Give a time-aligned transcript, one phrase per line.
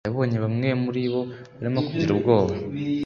[0.07, 1.21] yabonye bamwe muri bo
[1.59, 2.53] barimo kugira ubwoba